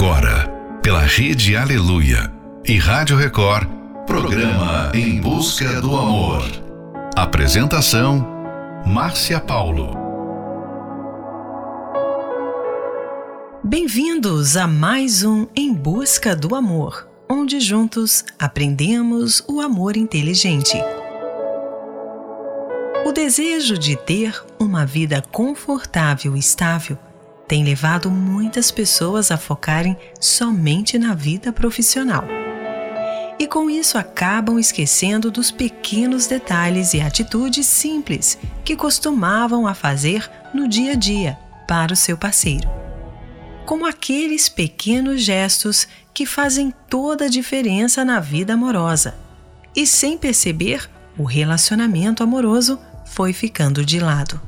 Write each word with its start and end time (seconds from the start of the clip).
Agora, 0.00 0.48
pela 0.80 1.00
Rede 1.00 1.56
Aleluia 1.56 2.32
e 2.64 2.78
Rádio 2.78 3.16
Record, 3.16 3.68
programa 4.06 4.92
Em 4.94 5.20
Busca 5.20 5.80
do 5.80 5.96
Amor. 5.96 6.44
Apresentação: 7.16 8.24
Márcia 8.86 9.40
Paulo. 9.40 9.98
Bem-vindos 13.64 14.56
a 14.56 14.68
mais 14.68 15.24
um 15.24 15.48
Em 15.56 15.74
Busca 15.74 16.36
do 16.36 16.54
Amor, 16.54 17.08
onde 17.28 17.58
juntos 17.58 18.24
aprendemos 18.38 19.42
o 19.48 19.60
amor 19.60 19.96
inteligente. 19.96 20.80
O 23.04 23.10
desejo 23.10 23.76
de 23.76 23.96
ter 23.96 24.40
uma 24.60 24.86
vida 24.86 25.20
confortável 25.32 26.36
e 26.36 26.38
estável 26.38 26.96
tem 27.48 27.64
levado 27.64 28.10
muitas 28.10 28.70
pessoas 28.70 29.30
a 29.30 29.38
focarem 29.38 29.96
somente 30.20 30.98
na 30.98 31.14
vida 31.14 31.50
profissional. 31.50 32.24
E 33.38 33.46
com 33.46 33.70
isso 33.70 33.96
acabam 33.96 34.58
esquecendo 34.58 35.30
dos 35.30 35.50
pequenos 35.50 36.26
detalhes 36.26 36.92
e 36.92 37.00
atitudes 37.00 37.66
simples 37.66 38.38
que 38.64 38.76
costumavam 38.76 39.66
a 39.66 39.72
fazer 39.72 40.28
no 40.52 40.68
dia 40.68 40.92
a 40.92 40.94
dia 40.94 41.38
para 41.66 41.92
o 41.92 41.96
seu 41.96 42.18
parceiro. 42.18 42.68
Como 43.64 43.86
aqueles 43.86 44.48
pequenos 44.48 45.22
gestos 45.22 45.88
que 46.12 46.26
fazem 46.26 46.74
toda 46.90 47.26
a 47.26 47.28
diferença 47.28 48.04
na 48.04 48.18
vida 48.20 48.54
amorosa. 48.54 49.14
E 49.74 49.86
sem 49.86 50.18
perceber, 50.18 50.90
o 51.16 51.22
relacionamento 51.22 52.22
amoroso 52.22 52.78
foi 53.06 53.32
ficando 53.32 53.84
de 53.84 54.00
lado. 54.00 54.40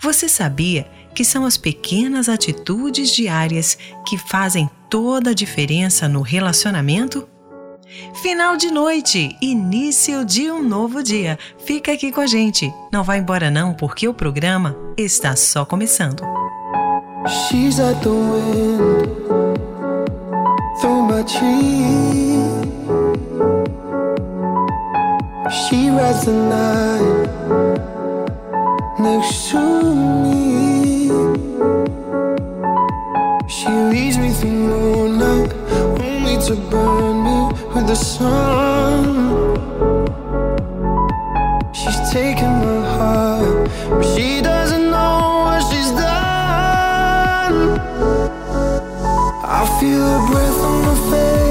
Você 0.00 0.28
sabia 0.28 0.86
que 1.14 1.24
são 1.24 1.46
as 1.46 1.56
pequenas 1.56 2.28
atitudes 2.28 3.10
diárias 3.10 3.78
que 4.06 4.18
fazem 4.18 4.68
toda 4.90 5.30
a 5.30 5.34
diferença 5.34 6.08
no 6.08 6.20
relacionamento? 6.20 7.28
Final 8.22 8.56
de 8.56 8.70
noite, 8.70 9.36
início 9.40 10.24
de 10.24 10.50
um 10.50 10.62
novo 10.62 11.02
dia. 11.02 11.38
Fica 11.64 11.92
aqui 11.92 12.10
com 12.10 12.20
a 12.20 12.26
gente. 12.26 12.72
Não 12.92 13.04
vá 13.04 13.16
embora 13.16 13.50
não, 13.50 13.72
porque 13.72 14.08
o 14.08 14.14
programa 14.14 14.76
está 14.96 15.36
só 15.36 15.64
começando. 15.64 16.22
She's 17.26 17.78
at 17.78 18.02
the 18.02 18.10
wind 18.10 19.24
my 21.14 21.22
tree. 21.22 22.34
She 25.50 25.88
rides 25.90 26.24
the 26.24 26.32
night 26.32 27.28
next 28.98 29.50
to 29.50 29.60
me. 29.60 30.73
She 33.46 33.68
leads 33.68 34.18
me 34.18 34.30
through 34.30 34.50
moonlight, 34.50 35.52
only 36.00 36.36
to 36.46 36.54
burn 36.70 37.24
me 37.24 37.38
with 37.74 37.86
the 37.86 37.94
sun. 37.94 39.04
She's 41.72 42.00
taking 42.12 42.54
my 42.64 42.80
heart, 42.96 43.70
but 43.90 44.04
she 44.14 44.40
doesn't 44.40 44.90
know 44.90 45.44
what 45.46 45.60
she's 45.70 45.90
done. 45.90 47.58
I 49.58 49.62
feel 49.78 50.02
her 50.12 50.22
breath 50.30 50.60
on 50.68 50.76
my 50.86 50.94
face. 51.10 51.43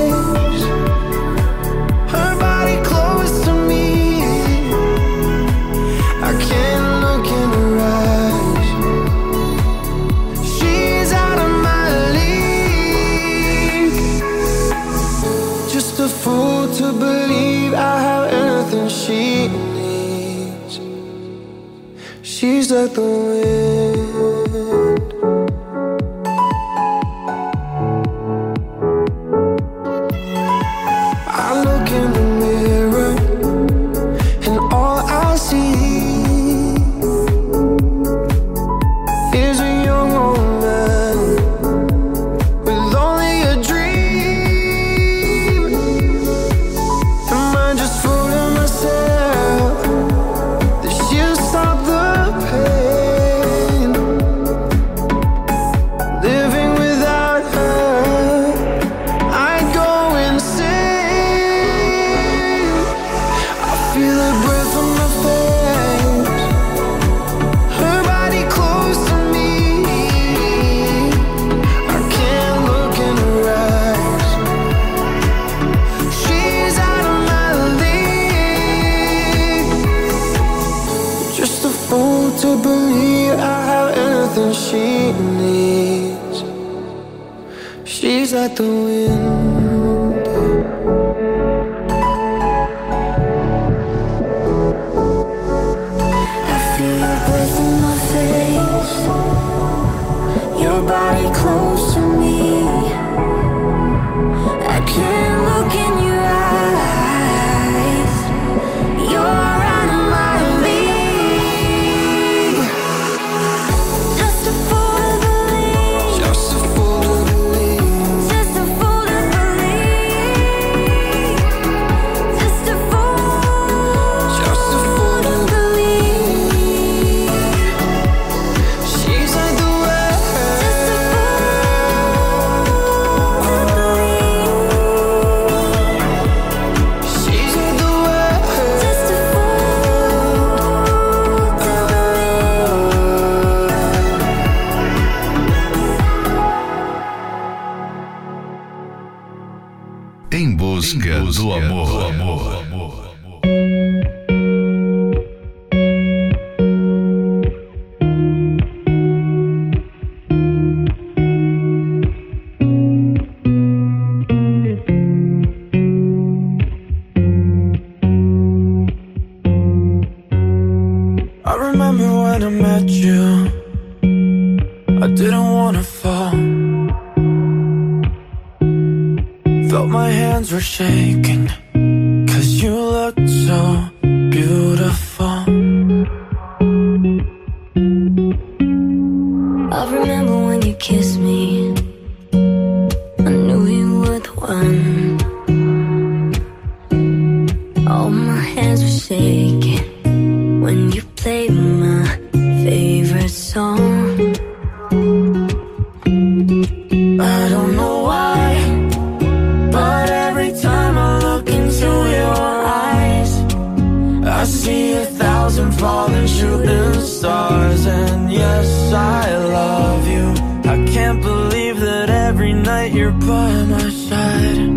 Night 222.83 222.93
you're 222.93 223.11
by 223.11 223.63
my 223.73 223.89
side. 224.07 224.69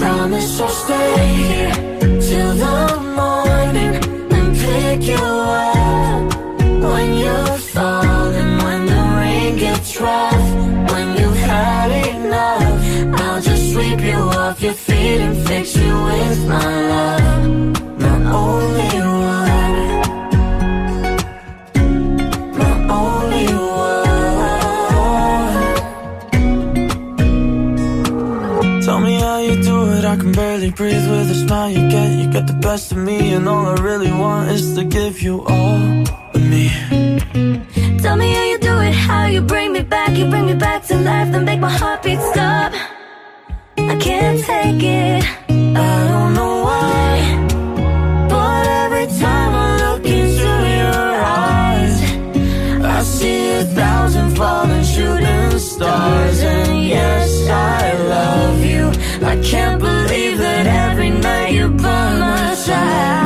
Promise 0.00 0.60
I'll 0.60 0.68
stay 0.68 1.26
here 1.42 1.74
till 2.28 2.52
the 2.64 2.80
morning 3.18 3.94
and 4.36 4.48
pick 4.64 5.02
you 5.12 5.24
up 5.66 6.34
when 6.92 7.06
you're 7.22 7.58
falling, 7.74 8.52
when 8.64 8.86
the 8.86 9.02
rain 9.20 9.56
gets 9.56 10.00
rough, 10.00 10.48
when 10.92 11.06
you've 11.18 11.42
had 11.52 11.90
enough. 12.08 13.20
I'll 13.20 13.42
just 13.42 13.72
sweep 13.72 14.00
you 14.00 14.20
off 14.42 14.60
your 14.62 14.74
feet 14.74 15.20
and 15.26 15.36
fix 15.48 15.76
you 15.76 15.94
with 16.10 16.48
my 16.48 16.70
love, 16.92 18.00
my 18.00 18.16
only 18.42 18.93
get. 32.34 32.46
The 32.46 32.60
best 32.68 32.92
of 32.92 32.98
me, 32.98 33.34
and 33.34 33.48
all 33.48 33.66
I 33.66 33.76
really 33.88 34.12
want 34.12 34.50
is 34.50 34.74
to 34.76 34.84
give 34.84 35.22
you 35.22 35.34
all 35.46 36.02
of 36.36 36.42
me. 36.52 36.64
Tell 38.02 38.16
me 38.16 38.28
how 38.36 38.44
you 38.52 38.58
do 38.58 38.74
it, 38.88 38.94
how 39.08 39.26
you 39.26 39.40
bring 39.40 39.72
me 39.72 39.82
back, 39.82 40.10
you 40.18 40.26
bring 40.28 40.46
me 40.46 40.54
back 40.54 40.84
to 40.88 40.96
life, 40.96 41.30
then 41.32 41.44
make 41.44 41.60
my 41.60 41.70
heartbeat 41.70 42.20
stop. 42.32 42.72
I 43.92 43.96
can't 44.06 44.38
take 44.50 44.82
it, 44.82 45.22
I 45.84 45.98
don't 46.10 46.32
know 46.38 46.54
why. 46.68 47.10
But 48.34 48.66
every 48.82 49.06
time 49.22 49.52
I 49.66 49.70
look 49.84 50.04
into 50.20 50.52
your 50.80 51.10
eyes, 51.46 51.96
I 52.96 53.02
see 53.02 53.40
a 53.62 53.64
thousand 53.80 54.28
falling 54.36 54.84
shooting 54.92 55.58
stars. 55.58 56.38
And 56.42 56.84
yes, 56.94 57.28
I 57.48 57.80
love 58.14 58.58
you. 58.72 58.84
I 59.32 59.36
can't 59.50 59.80
believe 59.80 60.38
that 60.38 60.66
every 60.66 61.10
night 61.10 61.52
you're 61.52 61.76
try. 62.66 63.23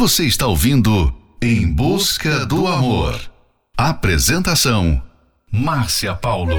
Você 0.00 0.24
está 0.24 0.46
ouvindo 0.46 1.14
Em 1.42 1.70
Busca 1.70 2.46
do 2.46 2.66
Amor. 2.66 3.20
Apresentação: 3.76 5.02
Márcia 5.52 6.14
Paulo. 6.14 6.56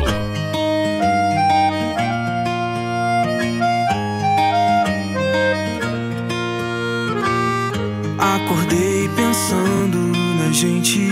Acordei 8.20 9.10
pensando 9.16 9.98
na 10.38 10.52
gente, 10.52 11.10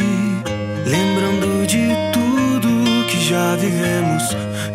lembrando 0.85 1.65
de 1.65 1.87
tudo 2.13 3.07
que 3.07 3.27
já 3.27 3.55
vivemos, 3.55 4.23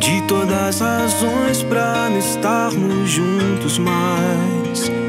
de 0.00 0.20
todas 0.26 0.82
as 0.82 1.22
razões 1.22 1.62
pra 1.62 2.10
não 2.10 2.18
estarmos 2.18 3.08
juntos 3.08 3.78
mais. 3.78 5.03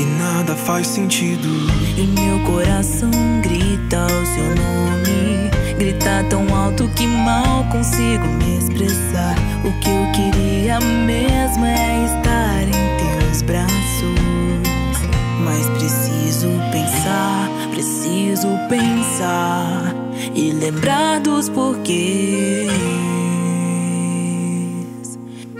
E 0.00 0.04
nada 0.18 0.56
faz 0.56 0.86
sentido. 0.86 1.46
E 1.94 2.06
meu 2.18 2.40
coração 2.40 3.10
grita 3.42 4.06
o 4.06 4.26
seu 4.34 4.48
nome. 4.56 5.50
Grita 5.78 6.24
tão 6.30 6.56
alto 6.56 6.88
que 6.96 7.06
mal 7.06 7.64
consigo 7.64 8.26
me 8.26 8.56
expressar. 8.56 9.34
O 9.62 9.70
que 9.80 9.90
eu 9.90 10.10
queria 10.12 10.80
mesmo 10.80 11.66
é 11.66 12.04
estar 12.06 12.62
em 12.62 13.20
teus 13.20 13.42
braços. 13.42 13.74
Mas 15.44 15.66
preciso 15.78 16.48
pensar, 16.72 17.50
preciso 17.70 18.48
pensar 18.70 19.94
e 20.34 20.50
lembrar 20.52 21.20
dos 21.20 21.50
porquês. 21.50 22.70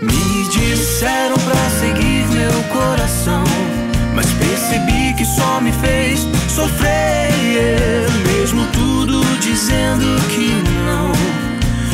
Me 0.01 0.49
disseram 0.49 1.35
pra 1.35 1.69
seguir 1.79 2.27
meu 2.29 2.63
coração, 2.73 3.43
mas 4.13 4.25
percebi 4.33 5.13
que 5.13 5.25
só 5.25 5.61
me 5.61 5.71
fez 5.71 6.27
sofrer. 6.49 7.31
Mesmo 8.25 8.65
tudo 8.67 9.21
dizendo 9.39 10.05
que 10.29 10.61
não, 10.85 11.11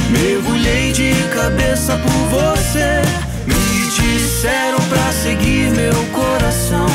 mergulhei 0.10 0.92
de 0.92 1.14
cabeça 1.34 1.98
por 1.98 2.40
você. 2.40 3.02
Me 3.46 3.90
disseram 3.90 4.80
pra 4.90 5.12
seguir 5.12 5.72
meu 5.72 5.94
coração, 6.14 6.88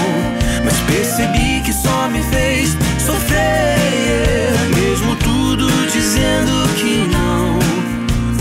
mas 0.65 0.75
percebi 0.81 1.61
que 1.65 1.73
só 1.73 2.09
me 2.09 2.23
fez 2.25 2.77
sofrer. 3.05 4.53
Mesmo 4.75 5.15
tudo 5.17 5.67
dizendo 5.93 6.69
que 6.77 7.09
não. 7.13 7.59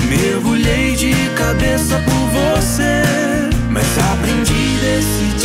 Mergulhei 0.10 0.96
de 0.96 1.14
cabeça 1.36 2.02
por 2.06 2.58
você, 2.58 3.02
mas 3.70 3.86
aprendi, 3.98 4.78
decidi 4.82 5.41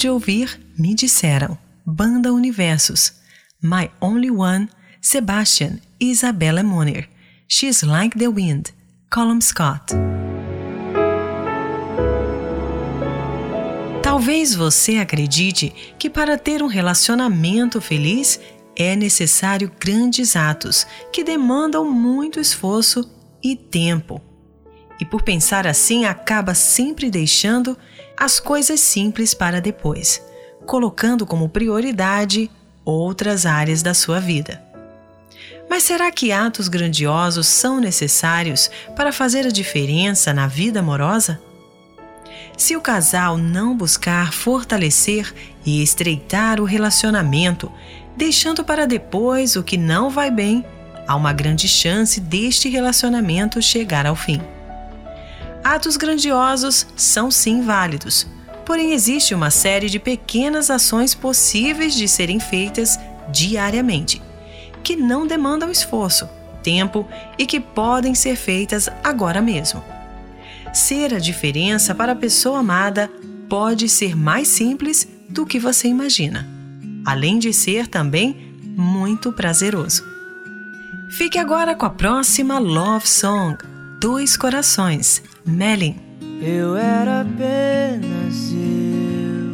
de 0.00 0.08
ouvir 0.08 0.58
Me 0.78 0.94
Disseram, 0.94 1.58
Banda 1.84 2.32
Universos, 2.32 3.12
My 3.62 3.90
Only 4.00 4.30
One, 4.30 4.66
Sebastian 4.98 5.78
Isabella 6.00 6.62
Moner, 6.62 7.06
She's 7.46 7.82
Like 7.82 8.18
the 8.18 8.28
Wind, 8.28 8.70
Colum 9.12 9.42
Scott. 9.42 9.92
Talvez 14.02 14.54
você 14.54 14.96
acredite 14.96 15.94
que 15.98 16.08
para 16.08 16.38
ter 16.38 16.62
um 16.62 16.66
relacionamento 16.66 17.78
feliz 17.78 18.40
é 18.74 18.96
necessário 18.96 19.70
grandes 19.78 20.34
atos 20.34 20.86
que 21.12 21.22
demandam 21.22 21.84
muito 21.92 22.40
esforço 22.40 23.06
e 23.44 23.54
tempo. 23.54 24.18
E 24.98 25.04
por 25.04 25.20
pensar 25.20 25.66
assim, 25.66 26.06
acaba 26.06 26.54
sempre 26.54 27.10
deixando 27.10 27.76
as 28.20 28.38
coisas 28.38 28.80
simples 28.80 29.32
para 29.32 29.62
depois, 29.62 30.22
colocando 30.66 31.24
como 31.24 31.48
prioridade 31.48 32.50
outras 32.84 33.46
áreas 33.46 33.82
da 33.82 33.94
sua 33.94 34.20
vida. 34.20 34.62
Mas 35.70 35.84
será 35.84 36.10
que 36.12 36.30
atos 36.30 36.68
grandiosos 36.68 37.46
são 37.46 37.80
necessários 37.80 38.70
para 38.94 39.10
fazer 39.10 39.46
a 39.46 39.50
diferença 39.50 40.34
na 40.34 40.46
vida 40.46 40.80
amorosa? 40.80 41.40
Se 42.58 42.76
o 42.76 42.80
casal 42.82 43.38
não 43.38 43.74
buscar 43.74 44.34
fortalecer 44.34 45.32
e 45.64 45.82
estreitar 45.82 46.60
o 46.60 46.64
relacionamento, 46.64 47.72
deixando 48.14 48.62
para 48.62 48.86
depois 48.86 49.56
o 49.56 49.62
que 49.62 49.78
não 49.78 50.10
vai 50.10 50.30
bem, 50.30 50.62
há 51.08 51.16
uma 51.16 51.32
grande 51.32 51.66
chance 51.66 52.20
deste 52.20 52.68
relacionamento 52.68 53.62
chegar 53.62 54.04
ao 54.04 54.14
fim. 54.14 54.42
Atos 55.62 55.96
grandiosos 55.96 56.86
são 56.96 57.30
sim 57.30 57.62
válidos, 57.62 58.26
porém 58.64 58.92
existe 58.92 59.34
uma 59.34 59.50
série 59.50 59.90
de 59.90 59.98
pequenas 59.98 60.70
ações 60.70 61.14
possíveis 61.14 61.94
de 61.94 62.08
serem 62.08 62.40
feitas 62.40 62.98
diariamente, 63.30 64.22
que 64.82 64.96
não 64.96 65.26
demandam 65.26 65.70
esforço, 65.70 66.28
tempo 66.62 67.06
e 67.38 67.44
que 67.46 67.60
podem 67.60 68.14
ser 68.14 68.36
feitas 68.36 68.88
agora 69.04 69.42
mesmo. 69.42 69.82
Ser 70.72 71.14
a 71.14 71.18
diferença 71.18 71.94
para 71.94 72.12
a 72.12 72.16
pessoa 72.16 72.60
amada 72.60 73.10
pode 73.48 73.88
ser 73.88 74.16
mais 74.16 74.48
simples 74.48 75.06
do 75.28 75.44
que 75.44 75.58
você 75.58 75.88
imagina, 75.88 76.48
além 77.04 77.38
de 77.38 77.52
ser 77.52 77.86
também 77.86 78.54
muito 78.76 79.32
prazeroso. 79.32 80.04
Fique 81.10 81.38
agora 81.38 81.74
com 81.74 81.84
a 81.84 81.90
próxima 81.90 82.58
Love 82.58 83.08
Song, 83.08 83.58
Dois 84.00 84.34
Corações, 84.34 85.22
Melin. 85.44 85.94
Eu 86.40 86.74
era 86.74 87.20
apenas 87.20 88.50
eu, 88.50 89.52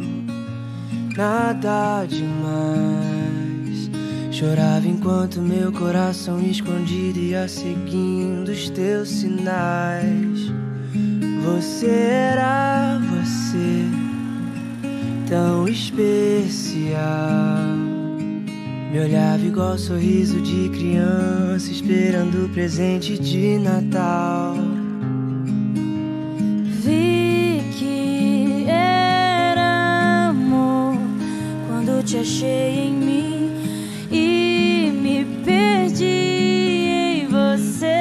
nada 1.17 2.05
demais. 2.05 3.89
Chorava 4.31 4.87
enquanto 4.87 5.41
meu 5.41 5.69
coração 5.73 6.39
escondido 6.39 7.19
ia 7.19 7.45
seguindo 7.49 8.47
os 8.47 8.69
teus 8.69 9.09
sinais. 9.09 10.49
Você 11.43 11.89
era 11.89 12.99
você, 12.99 13.83
tão 15.27 15.67
especial. 15.67 16.97
Me 18.91 18.99
olhava 19.01 19.43
igual 19.43 19.77
sorriso 19.77 20.41
de 20.41 20.69
criança, 20.69 21.69
esperando 21.69 22.45
o 22.45 22.49
presente 22.49 23.19
de 23.19 23.59
Natal. 23.59 24.55
Vi 26.83 27.61
que 27.77 28.63
era 28.65 30.29
amor 30.29 30.95
quando 31.67 32.01
te 32.05 32.19
achei 32.19 32.87
em 32.87 32.93
mim 32.93 33.51
e 34.09 34.89
me 34.93 35.25
perdi 35.43 36.05
em 36.05 37.27
você. 37.27 37.91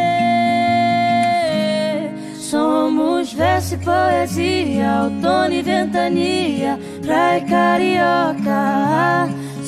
Somos 2.37 3.33
verso 3.33 3.75
e 3.75 3.79
poesia, 3.79 5.03
outono 5.03 5.53
e 5.53 5.63
ventania, 5.63 6.79
praia 7.03 7.39
e 7.39 7.45
carioca. 7.45 9.46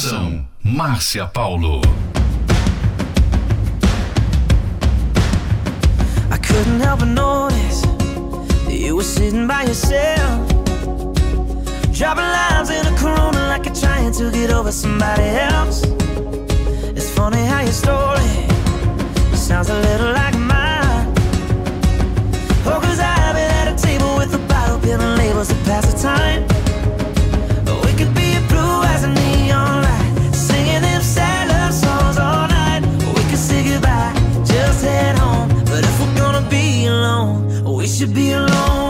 Apresentação: 0.00 0.46
Márcia 0.64 1.26
Paulo. 1.26 1.82
I 6.30 6.38
couldn't 6.38 6.80
help 6.80 7.00
but 7.00 7.08
notice 7.08 7.82
that 8.64 8.72
you 8.72 8.96
were 8.96 9.04
sitting 9.04 9.46
by 9.46 9.64
yourself. 9.64 10.48
Dropping 11.92 12.24
lines 12.24 12.70
in 12.70 12.86
a 12.86 12.96
corona 12.96 13.48
like 13.48 13.66
you're 13.66 13.74
trying 13.74 14.12
to 14.12 14.30
get 14.30 14.50
over 14.50 14.72
somebody 14.72 15.28
else. 15.52 15.82
It's 16.96 17.10
funny 17.10 17.44
how 17.44 17.60
your 17.60 17.72
story 17.72 18.46
sounds 19.34 19.68
a 19.68 19.78
little 19.80 20.12
like 20.12 20.34
mine. 20.38 21.12
Oh, 22.64 22.80
cause 22.82 23.00
I've 23.00 23.34
been 23.34 23.50
at 23.50 23.68
a 23.68 23.76
table 23.76 24.16
with 24.16 24.32
a 24.34 24.38
bottle, 24.48 24.78
labels 25.18 25.48
to 25.48 25.54
pass 25.66 25.92
the 25.92 26.00
time. 26.00 26.49
Should 37.90 38.14
be 38.14 38.30
alone 38.30 38.89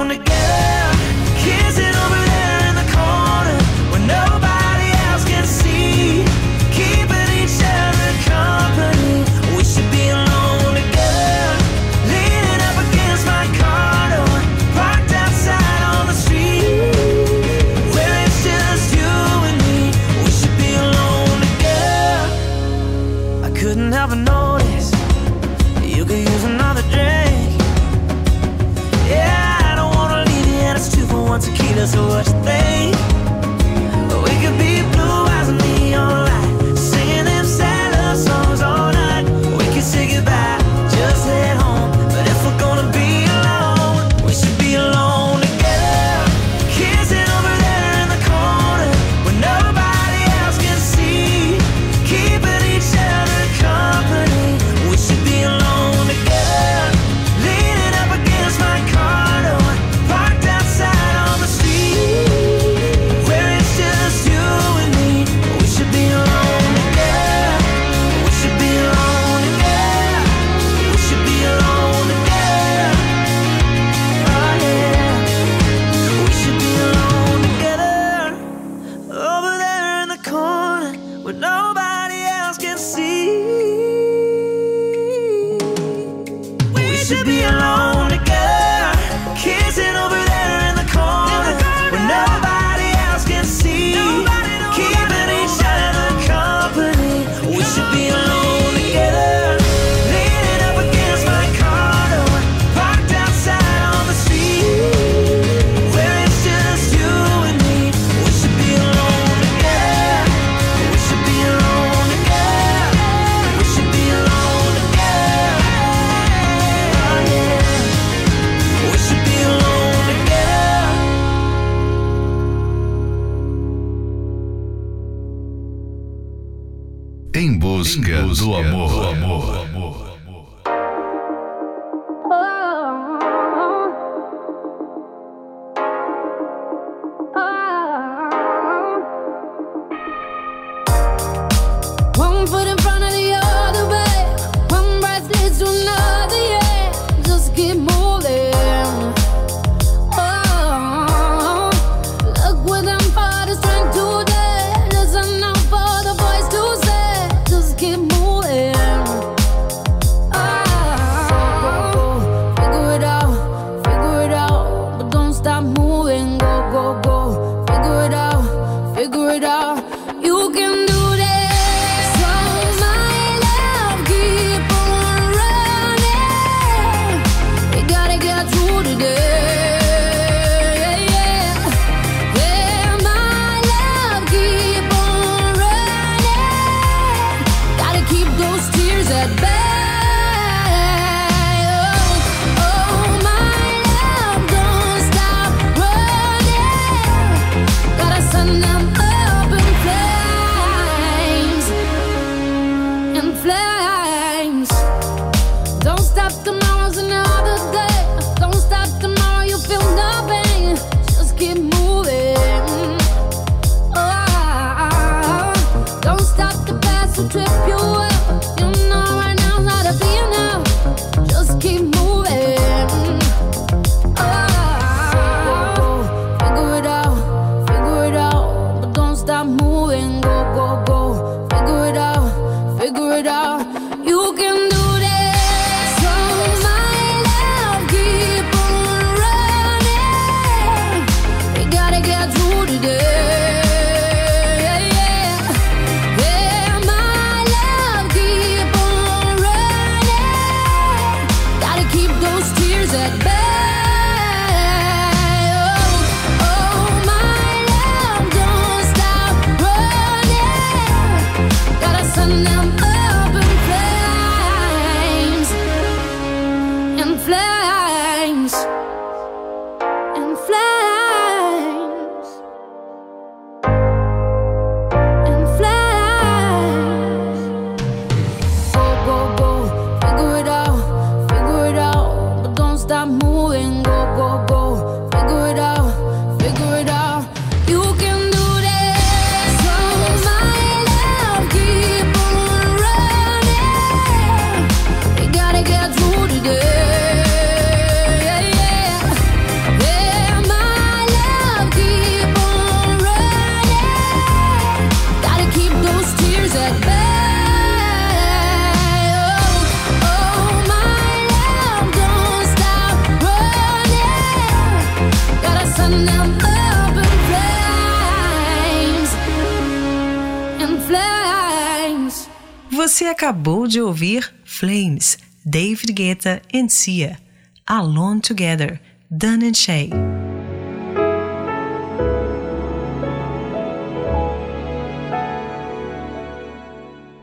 acabou 323.21 323.67
de 323.67 323.83
ouvir 323.83 324.33
Flames, 324.47 325.19
David 325.45 325.93
Guetta 325.93 326.41
e 326.51 326.67
Sia, 326.71 327.19
Alone 327.67 328.19
Together, 328.23 328.81
Dan 329.11 329.41
and 329.47 329.53
Shay. 329.53 329.91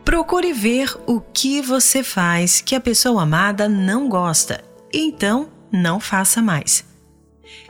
Procure 0.05 0.53
ver 0.53 0.95
o 1.07 1.19
que 1.19 1.63
você 1.63 2.03
faz 2.03 2.61
que 2.61 2.75
a 2.75 2.79
pessoa 2.79 3.23
amada 3.23 3.67
não 3.67 4.07
gosta, 4.07 4.63
então 4.93 5.49
não 5.71 5.99
faça 5.99 6.43
mais. 6.43 6.85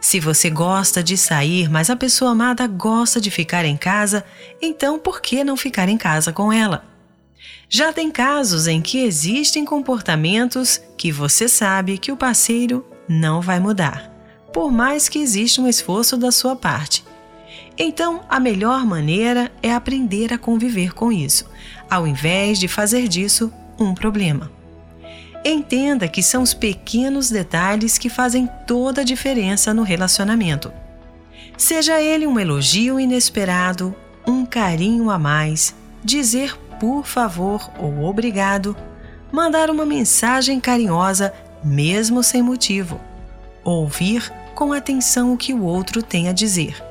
Se 0.01 0.19
você 0.19 0.49
gosta 0.49 1.01
de 1.01 1.15
sair, 1.15 1.69
mas 1.69 1.89
a 1.89 1.95
pessoa 1.95 2.31
amada 2.31 2.67
gosta 2.67 3.21
de 3.21 3.31
ficar 3.31 3.63
em 3.63 3.77
casa, 3.77 4.25
então 4.61 4.99
por 4.99 5.21
que 5.21 5.45
não 5.45 5.55
ficar 5.55 5.87
em 5.87 5.97
casa 5.97 6.33
com 6.33 6.51
ela? 6.51 6.96
Já 7.69 7.91
tem 7.91 8.09
casos 8.09 8.65
em 8.65 8.81
que 8.81 8.99
existem 8.99 9.65
comportamentos 9.65 10.81
que 10.97 11.11
você 11.11 11.49
sabe 11.49 11.97
que 11.97 12.13
o 12.13 12.17
parceiro 12.17 12.85
não 13.09 13.41
vai 13.41 13.59
mudar, 13.59 14.09
por 14.53 14.71
mais 14.71 15.09
que 15.09 15.19
exista 15.19 15.61
um 15.61 15.67
esforço 15.67 16.15
da 16.15 16.31
sua 16.31 16.55
parte. 16.55 17.03
Então, 17.77 18.21
a 18.29 18.39
melhor 18.39 18.85
maneira 18.85 19.51
é 19.61 19.73
aprender 19.73 20.33
a 20.33 20.37
conviver 20.37 20.93
com 20.93 21.11
isso, 21.11 21.45
ao 21.89 22.07
invés 22.07 22.57
de 22.57 22.69
fazer 22.69 23.09
disso 23.09 23.51
um 23.77 23.93
problema. 23.93 24.49
Entenda 25.43 26.07
que 26.07 26.23
são 26.23 26.43
os 26.43 26.53
pequenos 26.53 27.29
detalhes 27.29 27.97
que 27.97 28.09
fazem 28.09 28.49
toda 28.65 29.01
a 29.01 29.05
diferença 29.05 29.73
no 29.73 29.83
relacionamento. 29.83 30.71
Seja 31.57 32.01
ele 32.01 32.25
um 32.25 32.39
elogio 32.39 32.97
inesperado, 32.97 33.93
um 34.25 34.45
carinho 34.45 35.09
a 35.09 35.19
mais, 35.19 35.75
dizer 36.03 36.57
por 36.79 37.05
favor 37.05 37.69
ou 37.77 38.03
obrigado, 38.03 38.75
mandar 39.31 39.69
uma 39.69 39.85
mensagem 39.85 40.59
carinhosa 40.59 41.33
mesmo 41.63 42.23
sem 42.23 42.41
motivo, 42.41 42.99
ouvir 43.63 44.31
com 44.55 44.73
atenção 44.73 45.33
o 45.33 45.37
que 45.37 45.53
o 45.53 45.63
outro 45.63 46.01
tem 46.01 46.29
a 46.29 46.33
dizer. 46.33 46.83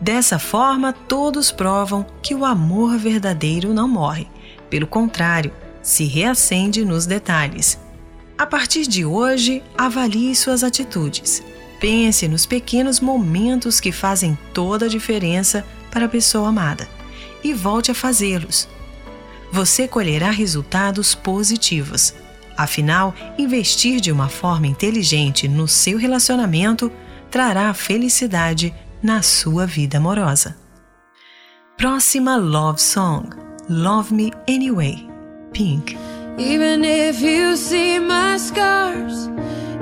Dessa 0.00 0.38
forma, 0.38 0.92
todos 0.92 1.52
provam 1.52 2.04
que 2.20 2.34
o 2.34 2.44
amor 2.44 2.98
verdadeiro 2.98 3.72
não 3.72 3.86
morre, 3.86 4.26
pelo 4.68 4.86
contrário, 4.86 5.52
se 5.80 6.04
reacende 6.04 6.84
nos 6.84 7.06
detalhes. 7.06 7.78
A 8.36 8.46
partir 8.46 8.86
de 8.86 9.04
hoje, 9.04 9.62
avalie 9.78 10.34
suas 10.34 10.64
atitudes. 10.64 11.42
Pense 11.78 12.26
nos 12.26 12.46
pequenos 12.46 12.98
momentos 12.98 13.78
que 13.78 13.92
fazem 13.92 14.36
toda 14.52 14.86
a 14.86 14.88
diferença 14.88 15.64
para 15.90 16.06
a 16.06 16.08
pessoa 16.08 16.48
amada 16.48 16.88
e 17.44 17.52
volte 17.52 17.90
a 17.90 17.94
fazê-los. 17.94 18.68
Você 19.52 19.86
colherá 19.86 20.30
resultados 20.30 21.14
positivos. 21.14 22.14
Afinal, 22.56 23.14
investir 23.36 24.00
de 24.00 24.10
uma 24.10 24.30
forma 24.30 24.66
inteligente 24.66 25.46
no 25.46 25.68
seu 25.68 25.98
relacionamento 25.98 26.90
trará 27.30 27.72
felicidade 27.74 28.74
na 29.02 29.20
sua 29.20 29.66
vida 29.66 29.98
amorosa. 29.98 30.56
Próxima 31.76 32.36
Love 32.36 32.80
Song: 32.80 33.28
Love 33.68 34.14
Me 34.14 34.32
Anyway, 34.48 35.06
Pink. 35.52 35.98
Even 36.38 36.82
if 36.82 37.22
you 37.22 37.54
see 37.54 37.98
my 37.98 38.38
scars, 38.38 39.28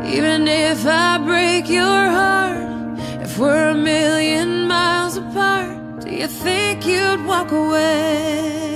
even 0.04 0.48
if 0.48 0.84
I 0.84 1.18
break 1.18 1.72
your 1.72 2.10
heart, 2.10 2.98
if 3.22 3.38
we're 3.38 3.70
a 3.70 3.74
million 3.74 4.66
miles 4.66 5.16
apart, 5.16 6.04
do 6.04 6.10
you 6.10 6.26
think 6.26 6.84
you'd 6.86 7.24
walk 7.24 7.52
away? 7.52 8.69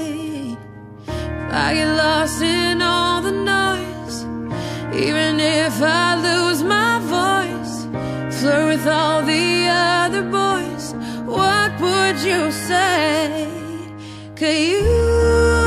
I 1.57 1.73
get 1.73 1.97
lost 1.97 2.43
in 2.43 2.83
all 2.83 3.23
the 3.23 3.31
noise, 3.31 4.25
even 4.93 5.39
if 5.39 5.81
I 5.81 6.17
lose 6.17 6.65
my 6.65 6.99
voice, 6.99 7.87
flirt 8.41 8.67
with 8.73 8.87
all 8.89 9.23
the 9.23 9.69
other 9.71 10.25
boys, 10.25 10.95
what 11.25 11.71
would 11.81 12.19
you 12.25 12.51
say? 12.51 13.49
Could 14.35 14.59
you? 14.59 15.64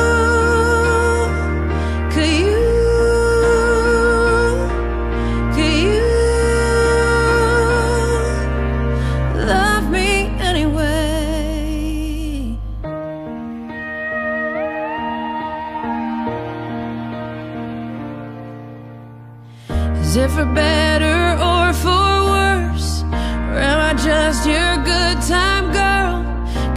For 20.37 20.45
better 20.53 21.19
or 21.51 21.73
for 21.73 22.09
worse? 22.33 23.01
Or 23.49 23.57
am 23.69 23.79
I 23.89 23.93
just 24.09 24.45
your 24.45 24.73
good 24.93 25.17
time 25.35 25.65
girl? 25.81 26.15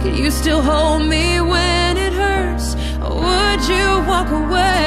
Can 0.01 0.15
you 0.15 0.31
still 0.31 0.63
hold 0.63 1.03
me 1.07 1.39
when 1.39 1.95
it 1.95 2.11
hurts? 2.11 2.73
Or 3.05 3.13
would 3.25 3.61
you 3.73 3.87
walk 4.09 4.29
away? 4.31 4.81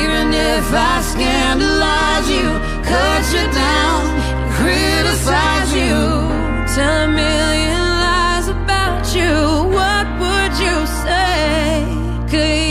Even 0.00 0.26
if 0.32 0.66
I 0.72 0.94
scandalize 1.12 2.28
you, 2.36 2.48
cut 2.88 3.22
you 3.36 3.44
down, 3.66 4.00
criticize 4.56 5.70
you, 5.80 5.98
tell 6.74 7.04
a 7.04 7.12
million 7.22 7.82
lies 8.04 8.48
about 8.48 9.02
you, 9.14 9.34
what 9.76 10.06
would 10.22 10.54
you 10.64 10.76
say? 11.04 11.84
Could 12.30 12.69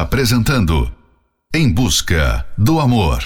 apresentando 0.00 0.90
Em 1.54 1.70
Busca 1.70 2.46
do 2.56 2.80
Amor. 2.80 3.22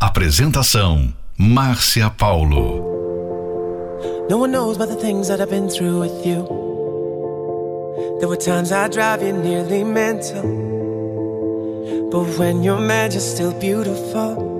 Apresentação: 0.00 1.12
Márcia 1.36 2.08
Paulo. 2.08 2.84
No 4.30 4.38
one 4.38 4.52
knows 4.52 4.76
about 4.76 4.90
the 4.90 5.00
things 5.00 5.26
that 5.26 5.40
I've 5.40 5.50
been 5.50 5.68
through 5.68 5.98
with 5.98 6.24
you. 6.24 6.46
There 8.20 8.28
were 8.28 8.36
times 8.36 8.70
I 8.70 8.88
drive 8.88 9.20
you 9.20 9.32
nearly 9.32 9.82
mental. 9.82 10.42
But 12.12 12.38
when 12.38 12.62
you're 12.62 12.78
mad, 12.78 13.12
you're 13.12 13.20
still 13.20 13.52
beautiful. 13.58 14.54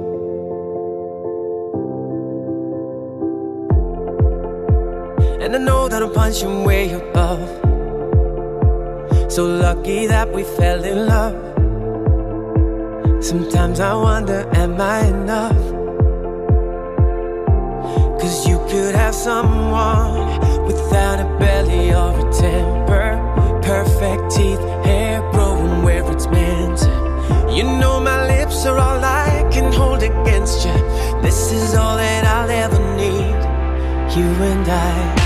And 5.40 5.54
I 5.54 5.58
know 5.58 5.88
that 5.88 6.02
I'm 6.02 6.12
punching 6.12 6.64
way 6.64 6.92
above. 6.92 7.75
So 9.28 9.44
lucky 9.44 10.06
that 10.06 10.32
we 10.32 10.44
fell 10.44 10.84
in 10.84 11.06
love. 11.06 11.34
Sometimes 13.22 13.80
I 13.80 13.92
wonder, 13.94 14.48
am 14.54 14.80
I 14.80 15.06
enough? 15.06 15.64
Cause 18.20 18.46
you 18.46 18.58
could 18.70 18.94
have 18.94 19.14
someone 19.14 20.40
without 20.64 21.18
a 21.20 21.38
belly 21.38 21.92
or 21.92 22.12
a 22.16 22.32
temper. 22.32 23.18
Perfect 23.62 24.30
teeth, 24.30 24.60
hair 24.84 25.20
growing 25.32 25.82
where 25.82 26.08
it's 26.12 26.28
meant. 26.28 26.80
You 27.54 27.64
know 27.64 27.98
my 28.00 28.26
lips 28.28 28.64
are 28.64 28.78
all 28.78 29.04
I 29.04 29.48
can 29.52 29.72
hold 29.72 30.02
against 30.04 30.64
you. 30.64 30.72
This 31.20 31.50
is 31.50 31.74
all 31.74 31.96
that 31.96 32.24
I'll 32.24 32.50
ever 32.50 32.78
need. 32.96 34.16
You 34.16 34.28
and 34.50 34.68
I. 34.68 35.25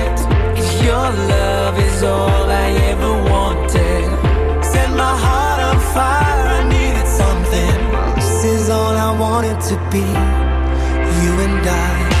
Your 0.83 1.09
love 1.33 1.77
is 1.79 2.03
all 2.03 2.49
I 2.49 2.69
ever 2.91 3.13
wanted. 3.31 4.63
Set 4.63 4.89
my 4.89 5.15
heart 5.25 5.61
on 5.69 5.79
fire, 5.93 6.47
I 6.59 6.61
needed 6.69 7.07
something. 7.07 8.15
This 8.15 8.45
is 8.45 8.69
all 8.69 8.95
I 8.95 9.11
wanted 9.17 9.59
to 9.69 9.75
be, 9.91 10.05
you 11.21 11.33
and 11.45 11.67
I. 11.67 12.20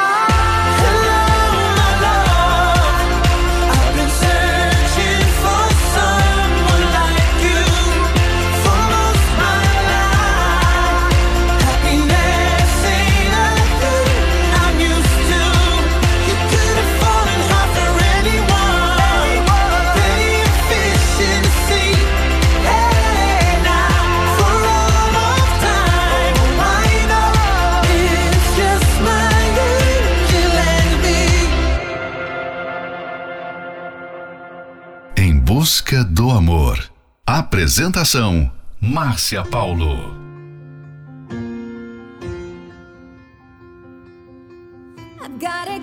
do 36.05 36.31
amor. 36.31 36.79
Apresentação: 37.27 38.49
Márcia 38.81 39.43
Paulo. 39.43 40.21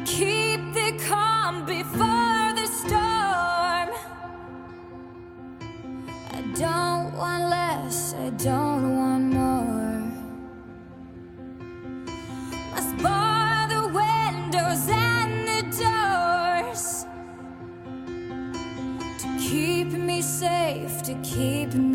Keep 0.05 0.73
the 0.73 0.93
before 1.67 2.53
the 2.55 2.67
storm. 2.67 3.91
Don't 6.55 7.15
want 7.15 7.51
less, 7.51 8.15
I 8.15 8.31
don't 8.31 8.97
want 8.97 9.33
more. 9.33 9.79
The 13.69 13.83
windows 13.93 14.89
keep 21.39 21.88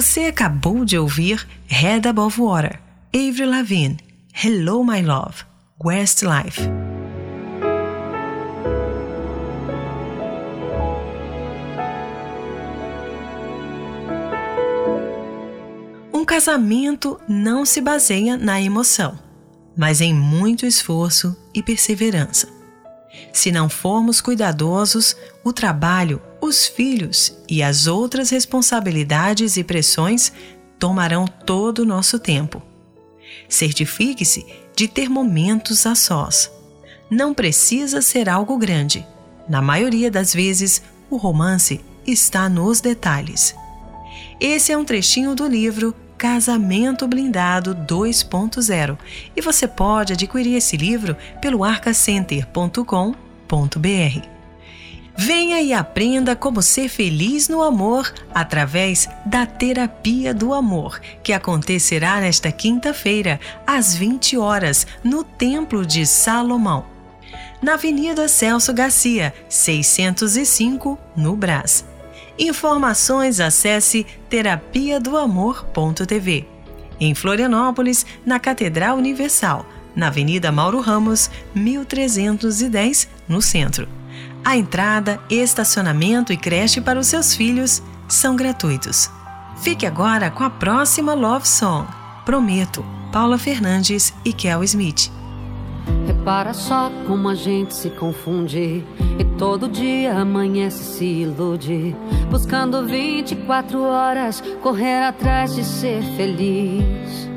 Você 0.00 0.26
acabou 0.26 0.84
de 0.84 0.96
ouvir 0.96 1.44
Head 1.66 2.06
Above 2.06 2.40
Water, 2.40 2.80
Avril 3.12 3.50
Lavigne, 3.50 3.96
Hello 4.32 4.84
My 4.84 5.02
Love, 5.02 5.42
Westlife. 5.84 6.60
Um 16.14 16.24
casamento 16.24 17.20
não 17.28 17.64
se 17.64 17.80
baseia 17.80 18.36
na 18.36 18.62
emoção, 18.62 19.18
mas 19.76 20.00
em 20.00 20.14
muito 20.14 20.64
esforço 20.64 21.36
e 21.52 21.60
perseverança. 21.60 22.57
Se 23.32 23.50
não 23.50 23.68
formos 23.68 24.20
cuidadosos, 24.20 25.16
o 25.42 25.52
trabalho 25.52 26.20
os 26.40 26.66
filhos 26.66 27.36
e 27.48 27.62
as 27.62 27.86
outras 27.86 28.30
responsabilidades 28.30 29.56
e 29.56 29.64
pressões 29.64 30.32
tomarão 30.78 31.26
todo 31.26 31.80
o 31.80 31.86
nosso 31.86 32.18
tempo. 32.18 32.62
Certifique-se 33.48 34.46
de 34.74 34.86
ter 34.86 35.08
momentos 35.08 35.84
a 35.86 35.94
sós. 35.94 36.50
Não 37.10 37.34
precisa 37.34 38.00
ser 38.00 38.28
algo 38.28 38.56
grande. 38.56 39.04
Na 39.48 39.60
maioria 39.60 40.10
das 40.10 40.32
vezes, 40.32 40.82
o 41.10 41.16
romance 41.16 41.80
está 42.06 42.48
nos 42.48 42.80
detalhes. 42.80 43.54
Esse 44.40 44.72
é 44.72 44.78
um 44.78 44.84
trechinho 44.84 45.34
do 45.34 45.46
livro 45.46 45.94
Casamento 46.18 47.06
Blindado 47.06 47.76
2.0 47.76 48.98
e 49.36 49.40
você 49.40 49.68
pode 49.68 50.14
adquirir 50.14 50.56
esse 50.56 50.76
livro 50.76 51.16
pelo 51.40 51.62
arcacenter.com.br. 51.62 54.28
Venha 55.16 55.60
e 55.60 55.72
aprenda 55.72 56.36
como 56.36 56.60
ser 56.60 56.88
feliz 56.88 57.48
no 57.48 57.62
amor 57.62 58.12
através 58.34 59.08
da 59.24 59.46
Terapia 59.46 60.34
do 60.34 60.52
Amor, 60.52 61.00
que 61.22 61.32
acontecerá 61.32 62.20
nesta 62.20 62.52
quinta-feira, 62.52 63.40
às 63.66 63.94
20 63.94 64.36
horas, 64.38 64.86
no 65.02 65.24
Templo 65.24 65.84
de 65.84 66.06
Salomão, 66.06 66.86
na 67.60 67.74
Avenida 67.74 68.28
Celso 68.28 68.72
Garcia, 68.72 69.34
605, 69.48 70.96
no 71.16 71.34
Brás. 71.34 71.84
Informações 72.38 73.40
acesse 73.40 74.06
terapia 74.30 75.00
do 75.00 75.16
amor.tv. 75.16 76.46
Em 77.00 77.14
Florianópolis, 77.14 78.06
na 78.24 78.38
Catedral 78.38 78.96
Universal, 78.96 79.66
na 79.94 80.06
Avenida 80.06 80.52
Mauro 80.52 80.80
Ramos, 80.80 81.30
1310, 81.54 83.08
no 83.28 83.42
centro. 83.42 83.88
A 84.44 84.56
entrada, 84.56 85.20
estacionamento 85.28 86.32
e 86.32 86.36
creche 86.36 86.80
para 86.80 86.98
os 86.98 87.08
seus 87.08 87.34
filhos 87.34 87.82
são 88.08 88.36
gratuitos. 88.36 89.10
Fique 89.60 89.84
agora 89.84 90.30
com 90.30 90.44
a 90.44 90.50
próxima 90.50 91.14
Love 91.14 91.46
Song. 91.46 91.88
Prometo, 92.24 92.84
Paula 93.12 93.36
Fernandes 93.36 94.14
e 94.24 94.32
Kel 94.32 94.62
Smith. 94.62 95.10
Repara 96.28 96.52
só 96.52 96.92
como 97.06 97.30
a 97.30 97.34
gente 97.34 97.72
se 97.72 97.88
confunde 97.88 98.84
e 99.18 99.24
todo 99.38 99.66
dia 99.66 100.14
amanhece 100.14 100.84
se 100.84 101.06
ilude, 101.06 101.96
buscando 102.30 102.84
24 102.84 103.80
horas 103.80 104.42
correr 104.60 105.04
atrás 105.04 105.54
de 105.54 105.64
ser 105.64 106.02
feliz. 106.18 107.30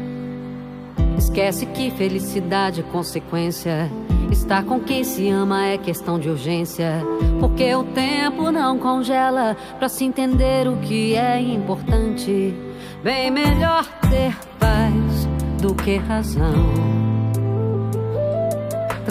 Esquece 1.17 1.67
que 1.67 1.89
felicidade 1.91 2.81
é 2.81 2.83
consequência 2.83 3.89
Estar 4.29 4.65
com 4.65 4.77
quem 4.81 5.05
se 5.05 5.29
ama 5.29 5.67
é 5.67 5.77
questão 5.77 6.19
de 6.19 6.29
urgência. 6.29 7.01
Porque 7.39 7.73
o 7.73 7.85
tempo 7.85 8.51
não 8.51 8.77
congela 8.77 9.55
pra 9.79 9.87
se 9.87 10.03
entender 10.03 10.67
o 10.67 10.75
que 10.77 11.15
é 11.15 11.39
importante. 11.39 12.53
Bem 13.01 13.31
melhor 13.31 13.85
ter 14.09 14.37
paz 14.59 15.27
do 15.61 15.73
que 15.75 15.95
razão. 15.95 17.10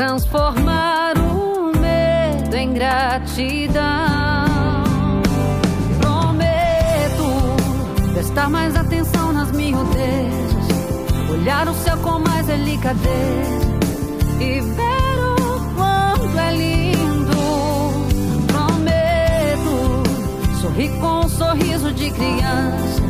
Transformar 0.01 1.13
o 1.19 1.79
medo 1.79 2.57
em 2.57 2.73
gratidão. 2.73 3.83
Prometo 6.01 7.35
prestar 8.15 8.49
mais 8.49 8.75
atenção 8.77 9.31
nas 9.31 9.53
miudezas. 9.53 10.69
Olhar 11.31 11.69
o 11.69 11.75
céu 11.75 11.99
com 11.99 12.19
mais 12.19 12.47
delicadeza 12.47 13.69
e 14.41 14.61
ver 14.63 14.81
é 16.39 16.57
lindo. 16.57 17.37
Prometo 18.47 20.03
sorrir 20.63 20.99
com 20.99 21.27
um 21.27 21.29
sorriso 21.29 21.93
de 21.93 22.11
criança 22.11 23.03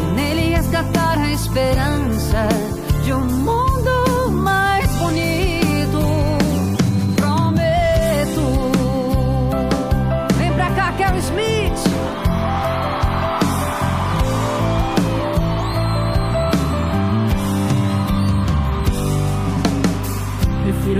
e 0.00 0.14
nele 0.14 0.54
resgatar 0.54 1.18
a 1.18 1.32
esperança 1.32 2.46
de 3.02 3.12
um 3.12 3.24
mundo 3.24 3.71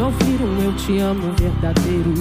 ouvir 0.02 0.42
um 0.42 0.62
eu 0.62 0.76
te 0.76 0.98
amo 0.98 1.32
verdadeiro. 1.38 2.12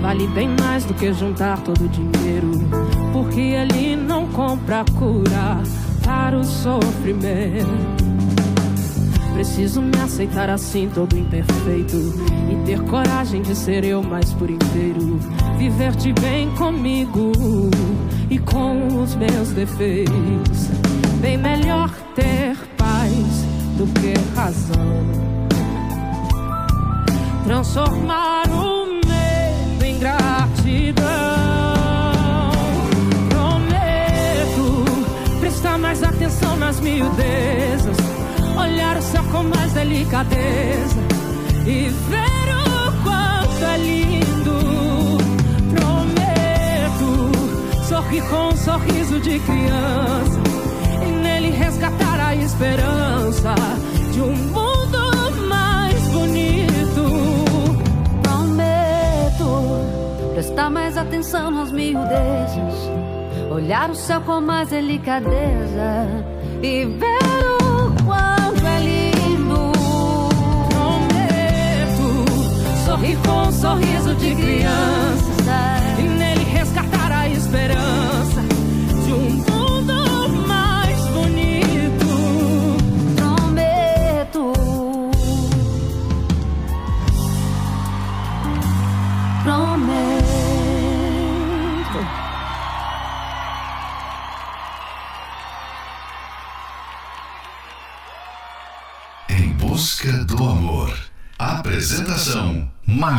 Vale 0.00 0.26
bem 0.28 0.48
mais 0.60 0.84
do 0.84 0.94
que 0.94 1.12
juntar 1.12 1.58
todo 1.62 1.84
o 1.84 1.88
dinheiro. 1.88 2.50
Porque 3.12 3.40
ele 3.40 3.96
não 3.96 4.26
compra 4.28 4.84
cura 4.98 5.62
para 6.04 6.38
o 6.38 6.44
sofrimento. 6.44 7.68
Preciso 9.34 9.82
me 9.82 9.96
aceitar 10.00 10.48
assim, 10.48 10.90
todo 10.92 11.16
imperfeito. 11.16 11.96
E 12.50 12.64
ter 12.64 12.80
coragem 12.84 13.42
de 13.42 13.54
ser 13.54 13.84
eu 13.84 14.02
mais 14.02 14.32
por 14.32 14.48
inteiro. 14.48 15.18
Viver 15.58 15.92
de 15.96 16.12
bem 16.14 16.50
comigo 16.54 17.32
e 18.30 18.38
com 18.38 19.02
os 19.02 19.14
meus 19.14 19.50
defeitos. 19.50 20.68
Bem 21.20 21.36
melhor 21.36 21.90
ter 22.14 22.56
paz 22.76 23.44
do 23.76 23.86
que 24.00 24.14
razão. 24.34 25.27
Transformar 27.48 28.46
o 28.50 28.84
medo 29.06 29.82
em 29.82 29.98
gratidão. 29.98 31.06
Prometo 33.30 34.84
prestar 35.40 35.78
mais 35.78 36.02
atenção 36.02 36.58
nas 36.58 36.78
miudezas. 36.78 37.96
Olhar 38.54 38.98
o 38.98 39.00
céu 39.00 39.24
com 39.32 39.44
mais 39.44 39.72
delicadeza 39.72 40.94
e 41.64 41.88
ver 41.88 42.54
o 42.54 43.02
quanto 43.02 43.64
é 43.64 43.78
lindo. 43.78 45.16
Prometo 45.74 47.32
sorrir 47.88 48.28
com 48.28 48.48
um 48.48 48.56
sorriso 48.58 49.18
de 49.20 49.38
criança 49.38 50.40
e 51.02 51.12
nele 51.22 51.48
resgatar 51.48 52.20
a 52.20 52.34
esperança 52.34 53.54
de 54.12 54.20
um 54.20 54.36
mundo 54.36 54.57
prestar 60.58 60.70
mais 60.70 60.96
atenção 60.96 61.52
nas 61.52 61.70
miudezas, 61.70 62.74
olhar 63.48 63.90
o 63.90 63.94
céu 63.94 64.20
com 64.22 64.40
mais 64.40 64.70
delicadeza 64.70 66.08
e 66.60 66.84
ver 66.84 67.18
o 67.62 67.94
quanto 68.04 68.66
é 68.66 68.80
lindo. 68.80 69.70
Prometo 70.68 72.24
sorrir 72.84 73.16
com 73.24 73.48
um 73.48 73.52
sorriso 73.52 74.14
de 74.16 74.34
criança 74.34 75.17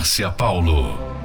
Márcia 0.09 0.31
Paulo. 0.31 1.18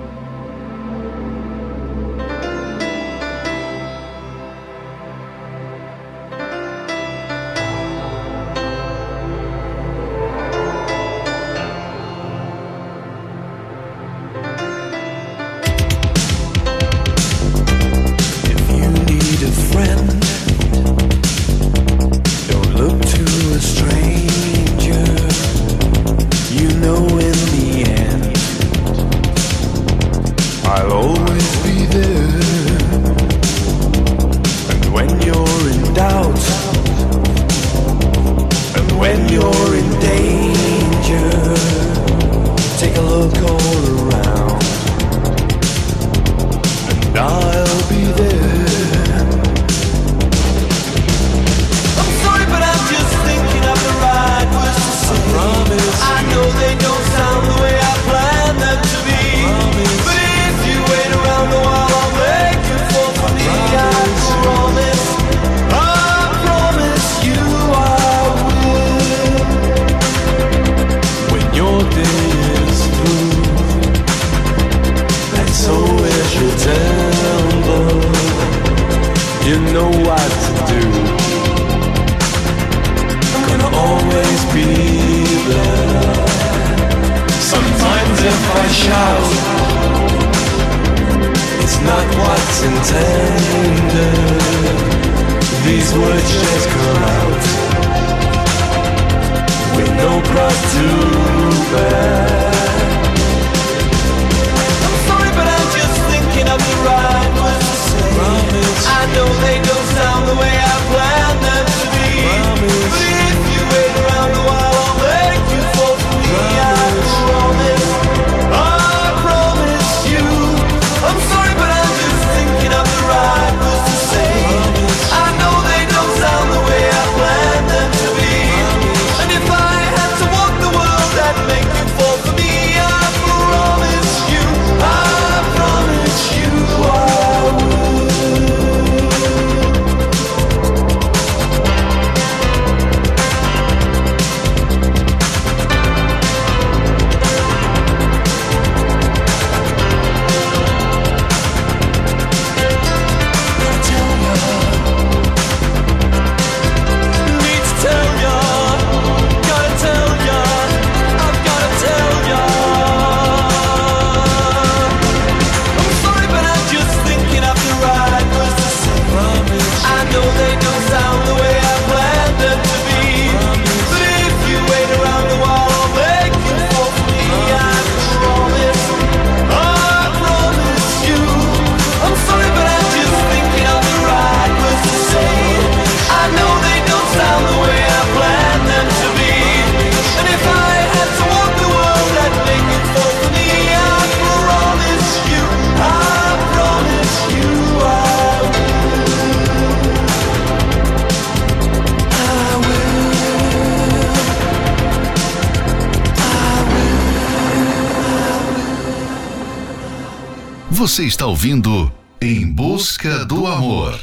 Você 210.85 211.07
está 211.07 211.24
ouvindo 211.24 211.91
Em 212.20 212.47
Busca 212.53 213.24
do 213.24 213.47
Amor. 213.47 213.99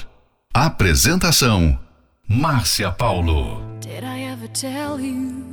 Apresentação: 0.51 1.77
Márcia 2.27 2.91
Paulo. 2.91 3.61
Did 3.81 4.03
I 4.03 4.23
ever 4.23 4.49
tell 4.49 4.99
you 4.99 5.45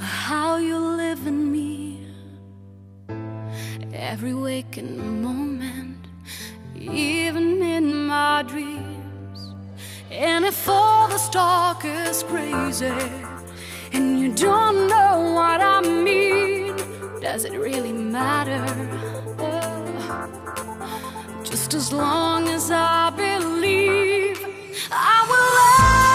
how 0.00 0.58
you 0.58 0.76
live 0.96 1.24
in 1.28 1.52
me? 1.52 2.08
Every 3.92 4.34
waking 4.34 4.98
moment, 5.22 5.98
even 6.74 7.62
in 7.62 8.08
my 8.08 8.42
dreams. 8.42 9.54
And 10.10 10.46
if 10.46 10.68
all 10.68 11.06
the 11.06 11.18
talk 11.30 11.84
is 11.84 12.24
crazy 12.24 12.90
and 13.92 14.18
you 14.18 14.32
don't 14.34 14.88
know 14.88 15.32
what 15.32 15.60
I 15.62 15.80
mean, 15.82 16.74
does 17.20 17.44
it 17.44 17.52
really 17.52 17.92
matter? 17.92 18.64
just 21.44 21.74
as 21.74 21.92
long 21.92 22.48
as 22.48 22.70
I 22.70 23.10
believe 23.10 24.38
I 24.90 25.24
will 25.28 25.48
love 25.58 26.07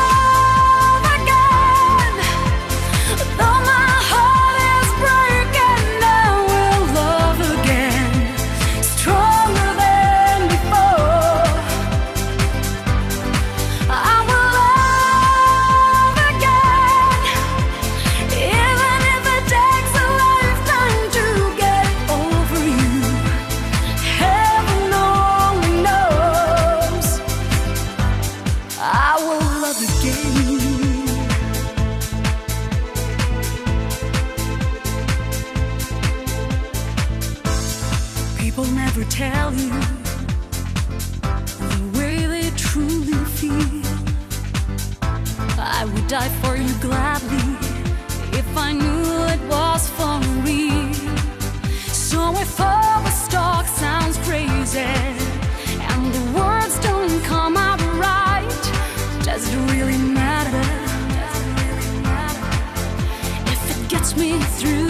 tell 39.31 39.53
you 39.53 39.71
the 41.71 41.83
way 41.97 42.15
they 42.33 42.49
truly 42.67 43.19
feel. 43.39 43.83
I 45.57 45.81
would 45.91 46.07
die 46.07 46.33
for 46.41 46.53
you 46.65 46.73
gladly 46.87 47.47
if 48.41 48.49
I 48.67 48.69
knew 48.81 49.05
it 49.35 49.41
was 49.53 49.83
for 49.97 50.15
real. 50.45 50.93
So 52.09 52.19
if 52.45 52.59
all 52.59 52.97
the 53.07 53.15
talk 53.35 53.65
sounds 53.83 54.17
crazy 54.27 54.91
and 55.91 56.01
the 56.17 56.23
words 56.39 56.75
don't 56.87 57.17
come 57.33 57.55
out 57.55 57.81
right, 58.07 58.63
does 59.27 59.43
it 59.53 59.57
really 59.71 60.01
matter? 60.21 60.67
If 63.53 63.61
it 63.73 63.81
gets 63.93 64.17
me 64.17 64.31
through 64.57 64.82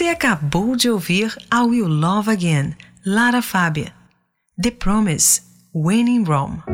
Você 0.00 0.08
acabou 0.08 0.76
de 0.76 0.90
ouvir 0.90 1.34
I 1.52 1.62
Will 1.62 1.88
Love 1.88 2.30
Again, 2.30 2.76
Lara 3.04 3.40
Fábia. 3.40 3.94
The 4.62 4.70
Promise, 4.70 5.49
When 5.72 6.08
in 6.08 6.24
Rome. 6.24 6.64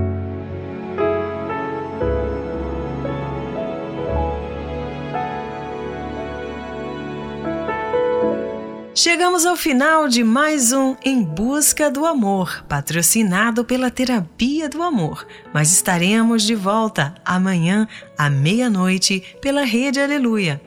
Chegamos 8.94 9.44
ao 9.44 9.54
final 9.54 10.08
de 10.08 10.24
mais 10.24 10.72
um 10.72 10.96
Em 11.04 11.22
Busca 11.22 11.90
do 11.90 12.06
Amor, 12.06 12.64
patrocinado 12.66 13.66
pela 13.66 13.90
Terapia 13.90 14.66
do 14.66 14.82
Amor. 14.82 15.26
Mas 15.52 15.70
estaremos 15.70 16.42
de 16.42 16.54
volta 16.54 17.14
amanhã 17.22 17.86
à 18.16 18.30
meia-noite 18.30 19.22
pela 19.42 19.62
Rede 19.62 20.00
Aleluia. 20.00 20.58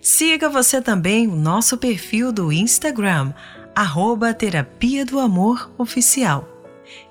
Siga 0.00 0.48
você 0.48 0.80
também 0.80 1.26
o 1.26 1.34
nosso 1.34 1.76
perfil 1.76 2.30
do 2.30 2.52
Instagram, 2.52 3.32
arroba 3.74 4.32
Terapia 4.32 5.04
do 5.04 5.18
Amor 5.18 5.72
Oficial. 5.76 6.53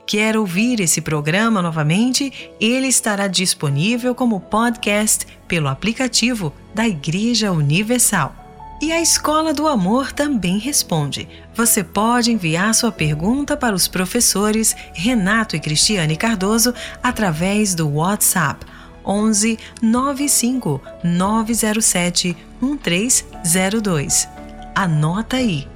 Quer 0.06 0.38
ouvir 0.38 0.80
esse 0.80 1.02
programa 1.02 1.62
novamente? 1.62 2.52
Ele 2.60 2.88
estará 2.88 3.28
disponível 3.28 4.14
como 4.14 4.40
podcast 4.40 5.26
pelo 5.48 5.68
aplicativo 5.68 6.54
da 6.74 6.88
Igreja 6.88 7.52
Universal. 7.52 8.36
E 8.82 8.92
a 8.92 9.02
Escola 9.02 9.54
do 9.54 9.66
Amor 9.66 10.12
também 10.12 10.58
responde. 10.58 11.30
Você 11.56 11.84
pode 11.84 12.32
enviar 12.32 12.76
sua 12.76 12.92
pergunta 12.92 13.56
para 13.56 13.74
os 13.74 13.88
professores 13.88 14.76
Renato 14.94 15.56
e 15.56 15.60
Cristiane 15.60 16.18
Cardoso 16.18 16.74
através 17.02 17.74
do 17.74 17.90
WhatsApp 17.90 18.66
11 19.06 19.58
95 19.82 20.82
907 21.04 22.36
1302. 22.62 24.28
Anota 24.76 25.38
aí. 25.38 25.68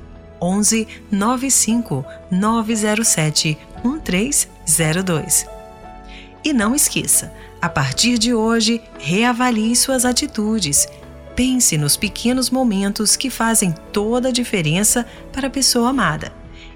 11 0.42 0.88
95 1.12 2.06
907 2.30 3.58
1302. 3.94 5.46
E 6.44 6.54
não 6.54 6.76
esqueça, 6.76 7.34
a 7.62 7.68
partir 7.68 8.18
de 8.18 8.34
hoje, 8.34 8.82
reavalie 9.00 9.76
suas 9.76 10.06
atitudes. 10.06 10.88
Pense 11.36 11.78
nos 11.78 11.98
pequenos 11.98 12.50
momentos 12.50 13.16
que 13.16 13.30
fazem 13.30 13.74
toda 13.92 14.30
a 14.30 14.32
diferença 14.32 15.06
para 15.32 15.48
a 15.48 15.52
pessoa 15.52 15.90
amada 15.90 16.32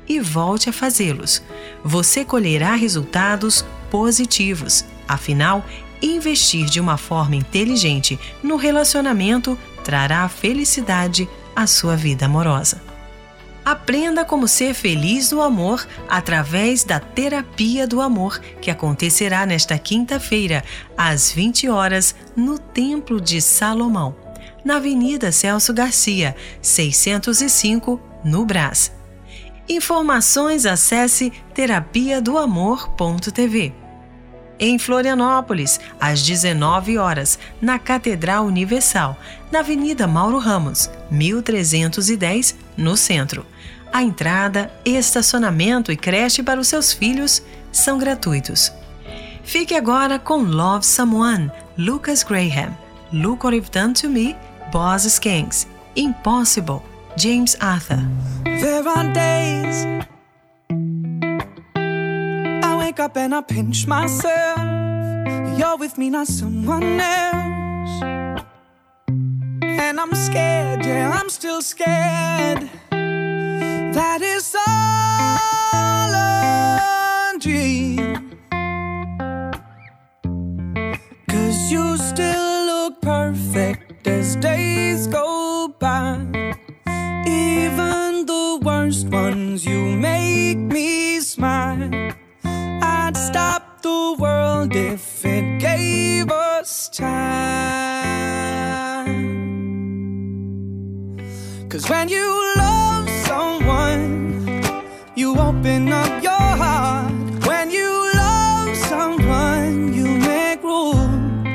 e 0.07 0.20
volte 0.20 0.70
a 0.70 0.74
fazê-los. 0.74 1.41
Você 1.84 2.26
colherá 2.26 2.76
resultados 2.76 3.66
positivos. 3.89 4.84
Afinal, 5.07 5.66
investir 6.01 6.66
de 6.66 6.80
uma 6.80 6.97
forma 6.97 7.36
inteligente 7.36 8.20
no 8.43 8.55
relacionamento 8.55 9.57
trará 9.84 10.28
felicidade 10.28 11.30
à 11.55 11.66
sua 11.68 11.95
vida 11.95 12.26
amorosa. 12.26 12.91
Aprenda 13.64 14.26
como 14.26 14.47
ser 14.47 14.74
feliz 14.74 15.32
no 15.32 15.41
amor 15.41 15.88
através 16.09 16.84
da 16.84 16.99
Terapia 16.99 17.88
do 17.88 18.01
Amor, 18.01 18.39
que 18.59 18.72
acontecerá 18.72 19.45
nesta 19.45 19.78
quinta-feira, 19.78 20.64
às 20.97 21.32
20 21.32 21.70
horas, 21.70 22.16
no 22.36 22.57
Templo 22.57 23.22
de 23.22 23.39
Salomão 23.39 24.16
na 24.64 24.78
Avenida 24.78 25.32
Celso 25.32 25.74
Garcia, 25.74 26.36
605, 26.62 27.99
no 28.24 28.45
Brás. 28.45 28.91
Informações 29.68 30.66
acesse 30.66 31.32
terapia 31.53 32.22
do 32.22 32.38
amor.tv. 32.38 33.74
Em 34.59 34.78
Florianópolis, 34.78 35.80
às 35.99 36.22
19 36.22 36.97
horas, 36.97 37.39
na 37.59 37.80
Catedral 37.80 38.45
Universal, 38.45 39.18
na 39.51 39.59
Avenida 39.59 40.05
Mauro 40.07 40.38
Ramos, 40.38 40.89
1310, 41.09 42.55
no 42.78 42.95
centro. 42.95 43.45
A 43.94 44.02
entrada, 44.04 44.72
estacionamento 44.86 45.92
e 45.92 45.98
creche 45.98 46.42
para 46.42 46.60
os 46.60 46.68
seus 46.68 46.94
filhos 46.94 47.44
são 47.72 47.98
gratuitos. 47.98 48.72
Fique 49.44 49.76
agora 49.76 50.18
com 50.18 50.44
Love 50.44 50.86
Someone, 50.86 51.52
Lucas 51.78 52.24
Graham. 52.24 52.76
Look 53.12 53.44
What 53.44 53.56
You've 53.56 53.70
Done 53.70 53.94
to 53.96 54.10
Me 54.10 54.36
Boss 54.72 55.06
Skanks, 55.06 55.68
Impossible, 55.96 56.82
James 57.18 57.58
Arthur. 57.60 58.00
There 58.46 58.88
are 58.88 59.12
days 59.12 59.86
I 62.64 62.78
wake 62.78 63.02
up 63.02 63.18
and 63.18 63.36
I 63.36 63.42
pinch 63.42 63.86
myself. 63.86 64.58
You're 65.58 65.78
with 65.78 65.98
me, 65.98 66.10
not 66.10 66.28
someone 66.28 67.02
else. 67.02 68.02
And 69.62 70.00
I'm 70.00 70.16
scared, 70.16 70.86
yeah, 70.86 71.12
I'm 71.12 71.30
still 71.30 71.62
scared. 71.62 72.70
That 73.94 74.22
is 74.22 74.56
all 74.56 76.14
a 76.14 77.38
dream. 77.39 78.39
Cause 81.28 81.72
you 81.72 81.98
still 81.98 82.66
look 82.68 83.02
perfect 83.02 84.08
as 84.08 84.38
days 84.38 85.08
go 85.08 85.76
by. 85.78 86.20
Even 87.28 88.26
the 88.26 88.60
worst 88.64 89.08
ones, 89.10 89.66
you 89.66 89.98
make 89.98 90.58
me 90.58 91.20
smile. 91.20 91.89
I'd 92.46 93.18
stop 93.18 93.82
the 93.82 94.16
world 94.18 94.74
if 94.74 95.26
it 95.26 95.60
gave 95.60 96.32
us 96.32 96.88
time. 96.88 97.12
Cause 101.68 101.89
when 101.89 102.08
you 102.08 102.61
open 105.62 105.93
up 105.93 106.24
your 106.24 106.47
heart. 106.62 107.12
When 107.45 107.70
you 107.70 107.91
love 108.16 108.76
someone, 108.76 109.93
you 109.93 110.07
make 110.18 110.64
room. 110.64 111.45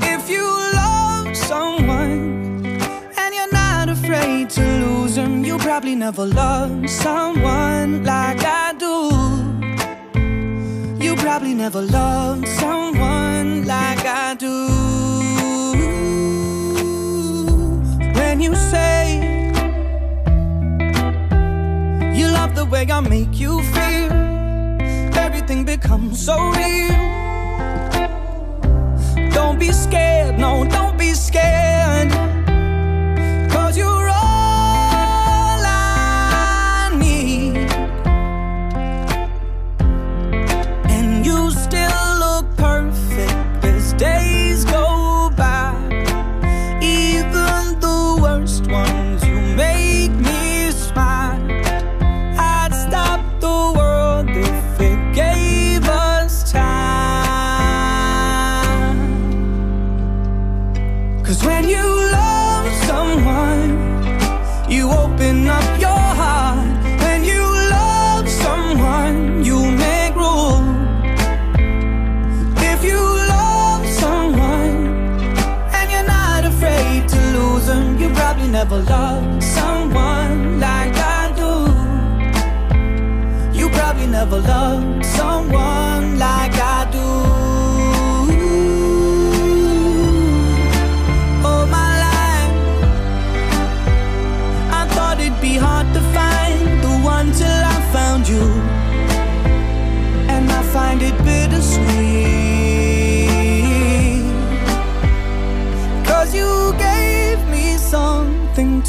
If 0.00 0.30
you 0.30 0.46
love 0.72 1.36
someone 1.36 2.64
and 3.18 3.34
you're 3.34 3.52
not 3.52 3.88
afraid 3.88 4.48
to 4.50 4.62
lose 4.84 5.16
them, 5.16 5.44
you 5.44 5.58
probably 5.58 5.96
never 5.96 6.24
loved 6.24 6.88
someone 6.88 8.04
like 8.04 8.44
I 8.44 8.74
do. 8.78 8.96
You 11.04 11.16
probably 11.16 11.54
never 11.54 11.82
loved 11.82 12.46
someone 12.46 13.66
like 13.66 14.04
I 14.06 14.36
do. 14.38 14.56
When 18.18 18.40
you 18.40 18.54
say 18.54 19.31
love 22.32 22.54
the 22.54 22.64
way 22.64 22.86
I 22.90 23.00
make 23.00 23.38
you 23.38 23.62
feel, 23.74 24.12
everything 25.24 25.64
becomes 25.64 26.24
so 26.24 26.36
real. 26.60 26.98
Don't 29.30 29.58
be 29.58 29.70
scared, 29.72 30.38
no, 30.38 30.64
don't 30.64 30.98
be 30.98 31.12
scared. 31.14 31.81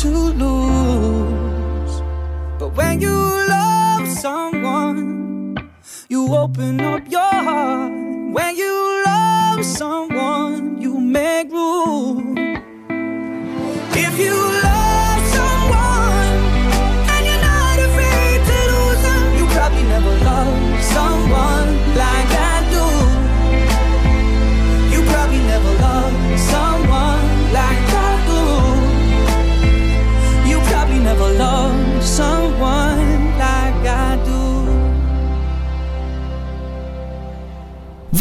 To 0.03 0.09
lose. 0.09 2.01
But 2.59 2.75
when 2.75 2.99
you 2.99 3.15
love 3.47 4.05
someone, 4.09 5.55
you 6.09 6.35
open 6.35 6.81
up 6.81 7.09
your 7.09 7.21
heart. 7.47 7.91
When 8.35 8.57
you 8.57 9.03
love 9.05 9.63
someone, 9.63 9.92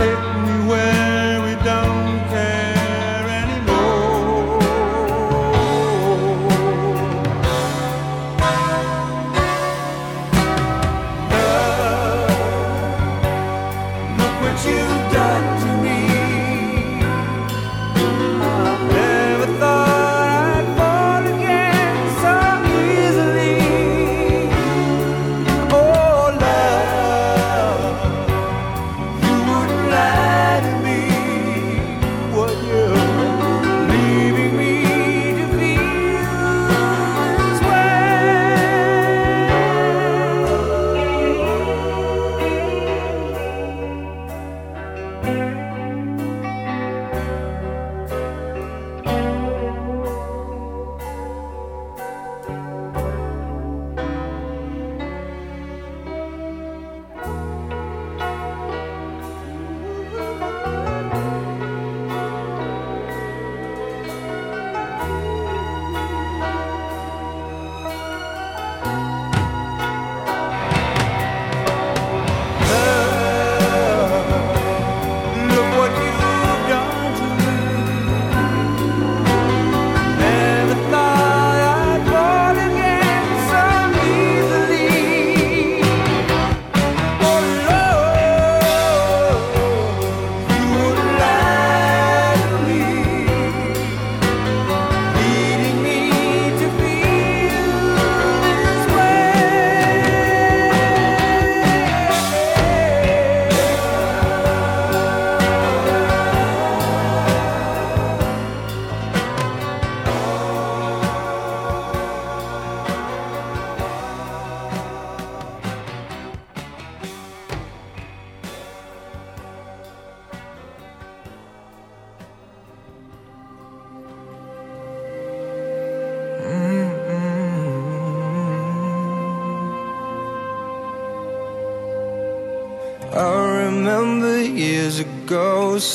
sleep. 0.00 0.29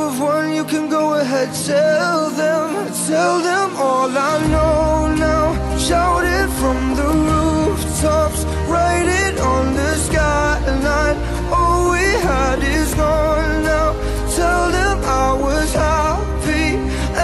have 0.00 0.20
won, 0.20 0.52
you 0.52 0.64
can 0.64 0.88
go 0.88 1.14
ahead. 1.14 1.48
Tell 1.66 2.30
them, 2.30 2.68
tell 3.06 3.40
them 3.40 3.76
all 3.76 4.10
I 4.10 4.46
know 4.48 5.14
now. 5.14 5.78
Shout 5.78 6.24
it 6.24 6.48
from 6.60 6.94
the 6.96 7.08
rooftops 7.28 8.44
Write 8.68 9.08
it 9.24 9.38
on 9.38 9.74
the 9.74 9.94
skyline. 10.06 11.16
All 11.52 11.92
we 11.92 12.06
had 12.28 12.58
is 12.62 12.94
gone 12.94 13.62
now. 13.62 13.92
Tell 14.34 14.70
them 14.70 14.98
I 15.04 15.32
was 15.46 15.72
happy 15.72 16.66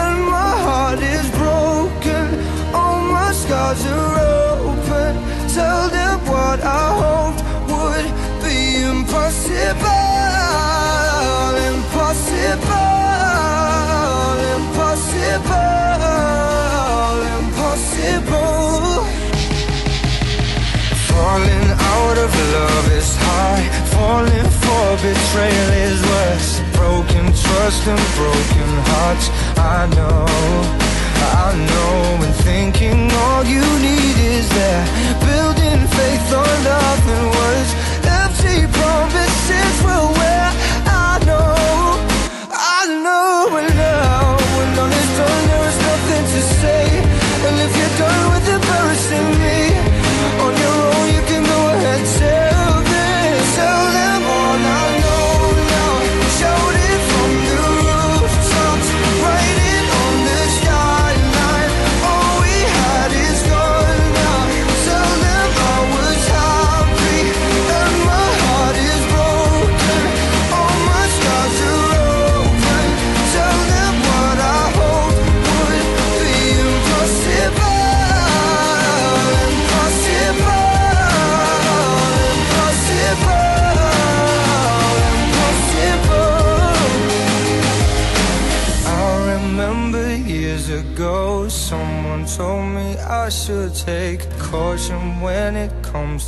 And 0.01 0.17
my 0.37 0.53
heart 0.67 1.01
is 1.01 1.29
broken. 1.43 2.27
All 2.75 3.01
my 3.19 3.33
scars 3.33 3.85
are 3.87 4.19
open. 4.69 5.13
Tell 5.59 5.89
them 5.89 6.19
what 6.33 6.61
I 6.63 6.85
hoped 7.03 7.43
would 7.71 8.07
be 8.45 8.83
impossible 8.85 9.43
Impossible 9.73 10.22
love 22.63 22.89
is 22.93 23.11
hard 23.25 23.65
falling 23.95 24.51
for 24.63 24.87
betrayal 25.03 25.71
is 25.89 26.01
worse. 26.13 26.51
Broken 26.79 27.27
trust 27.45 27.83
and 27.93 28.05
broken 28.19 28.71
hearts. 28.91 29.27
I 29.59 29.87
know, 29.97 30.27
I 31.43 31.49
know 31.69 32.25
And 32.25 32.35
thinking 32.49 33.11
all 33.25 33.45
you 33.45 33.65
need 33.87 34.17
is 34.37 34.47
that 34.59 34.85
Building 35.29 35.81
faith 35.97 36.29
on 36.43 36.57
nothing 36.73 37.25
words 37.39 37.71
Empty 38.21 38.59
promises 38.79 39.32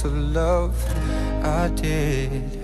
to 0.04 0.10
love 0.10 0.76
I 1.42 1.68
did 1.68 2.63